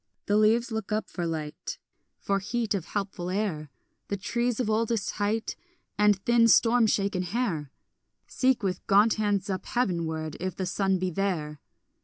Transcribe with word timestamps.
The 0.25 0.35
leaves 0.35 0.71
look 0.71 0.91
up 0.91 1.11
for 1.11 1.27
light, 1.27 1.77
For 2.17 2.39
heat 2.39 2.73
of 2.73 2.85
helpful 2.85 3.29
air; 3.29 3.69
The 4.07 4.17
trees 4.17 4.59
of 4.59 4.67
oldest 4.67 5.11
height 5.11 5.55
And 5.95 6.15
thin 6.25 6.47
storm 6.47 6.87
shaken 6.87 7.21
hair 7.21 7.69
Seek 8.25 8.63
with 8.63 8.87
gaunt 8.87 9.13
hands 9.21 9.47
up 9.47 9.67
heavenward 9.67 10.37
if 10.39 10.55
the 10.55 10.65
sun 10.65 10.97
be 10.97 11.11
there. 11.11 11.59